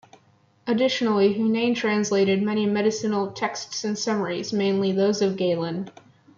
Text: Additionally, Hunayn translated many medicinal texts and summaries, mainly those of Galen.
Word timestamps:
Additionally, 0.65 1.35
Hunayn 1.35 1.75
translated 1.75 2.41
many 2.41 2.65
medicinal 2.65 3.31
texts 3.33 3.83
and 3.83 3.95
summaries, 3.95 4.51
mainly 4.51 4.91
those 4.91 5.21
of 5.21 5.37
Galen. 5.37 5.91